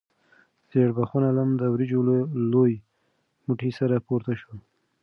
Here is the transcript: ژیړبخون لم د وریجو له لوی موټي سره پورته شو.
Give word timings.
ژیړبخون 0.71 1.23
لم 1.37 1.49
د 1.59 1.63
وریجو 1.73 1.99
له 2.09 2.17
لوی 2.51 2.73
موټي 3.45 3.71
سره 3.79 3.95
پورته 4.07 4.33
شو. 4.41 4.53